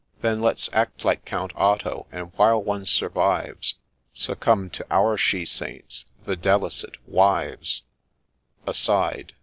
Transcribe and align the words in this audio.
Then 0.23 0.41
let 0.41 0.57
's 0.57 0.67
act 0.73 1.05
like 1.05 1.25
Count 1.25 1.51
Otto, 1.55 2.07
and 2.11 2.33
while 2.33 2.59
one 2.63 2.85
survives, 2.85 3.75
Succumb 4.13 4.71
to 4.71 4.87
our 4.89 5.15
She 5.15 5.45
Saints— 5.45 6.05
videlicet 6.27 6.95
wives! 7.05 7.83
(Aside.) 8.65 9.33